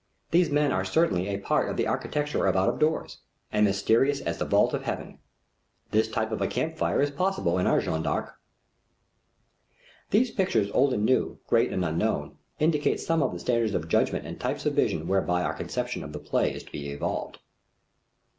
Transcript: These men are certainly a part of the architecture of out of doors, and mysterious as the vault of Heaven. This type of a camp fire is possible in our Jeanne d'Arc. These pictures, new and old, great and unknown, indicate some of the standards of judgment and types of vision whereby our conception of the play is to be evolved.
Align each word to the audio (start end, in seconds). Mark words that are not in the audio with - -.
These 0.31 0.49
men 0.49 0.71
are 0.71 0.83
certainly 0.83 1.27
a 1.27 1.37
part 1.37 1.69
of 1.69 1.77
the 1.77 1.85
architecture 1.85 2.47
of 2.47 2.55
out 2.55 2.67
of 2.69 2.79
doors, 2.79 3.19
and 3.51 3.63
mysterious 3.63 4.19
as 4.19 4.39
the 4.39 4.45
vault 4.45 4.73
of 4.73 4.81
Heaven. 4.81 5.19
This 5.91 6.07
type 6.07 6.31
of 6.31 6.41
a 6.41 6.47
camp 6.47 6.75
fire 6.75 7.03
is 7.03 7.11
possible 7.11 7.59
in 7.59 7.67
our 7.67 7.79
Jeanne 7.81 8.01
d'Arc. 8.01 8.33
These 10.09 10.31
pictures, 10.31 10.73
new 10.73 10.87
and 10.89 11.07
old, 11.09 11.37
great 11.45 11.71
and 11.71 11.85
unknown, 11.85 12.39
indicate 12.59 12.99
some 12.99 13.21
of 13.21 13.31
the 13.31 13.37
standards 13.39 13.75
of 13.75 13.89
judgment 13.89 14.25
and 14.25 14.39
types 14.39 14.65
of 14.65 14.73
vision 14.73 15.07
whereby 15.07 15.43
our 15.43 15.53
conception 15.53 16.03
of 16.03 16.13
the 16.13 16.19
play 16.19 16.51
is 16.51 16.63
to 16.63 16.71
be 16.71 16.89
evolved. 16.89 17.37